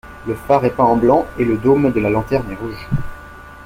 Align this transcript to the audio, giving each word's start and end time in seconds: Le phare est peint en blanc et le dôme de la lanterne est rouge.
Le 0.25 0.33
phare 0.33 0.65
est 0.65 0.71
peint 0.75 0.83
en 0.83 0.95
blanc 0.95 1.27
et 1.37 1.45
le 1.45 1.59
dôme 1.59 1.91
de 1.91 1.99
la 1.99 2.09
lanterne 2.09 2.49
est 2.51 2.55
rouge. 2.55 2.87